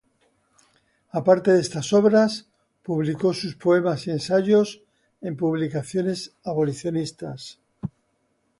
[1.11, 2.47] Aparte de estas obras,
[2.81, 4.81] publicó sus poemas y ensayos
[5.21, 7.59] en publicaciones abolicionistas.